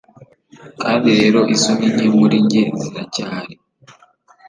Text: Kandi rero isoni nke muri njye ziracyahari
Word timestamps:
Kandi 0.81 1.07
rero 1.19 1.39
isoni 1.55 1.85
nke 1.93 2.05
muri 2.17 2.37
njye 2.45 2.63
ziracyahari 2.81 3.55